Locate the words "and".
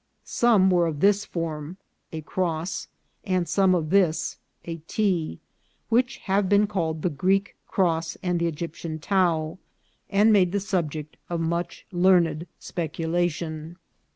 3.23-3.47, 8.23-8.39, 10.09-10.33